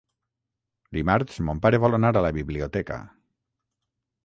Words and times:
Dimarts 0.97 1.35
mon 1.49 1.61
pare 1.67 1.79
vol 1.85 1.99
anar 1.99 2.13
a 2.15 2.25
la 2.29 2.33
biblioteca. 2.41 3.01